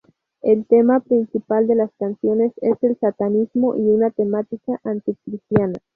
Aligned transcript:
El 0.41 0.65
tema 0.65 1.01
principal 1.01 1.67
de 1.67 1.75
las 1.75 1.91
canciones 1.99 2.53
es 2.63 2.75
el 2.81 2.97
satanismo 2.97 3.75
y 3.75 3.81
una 3.81 4.09
temática 4.09 4.81
anti-cristiana. 4.83 5.77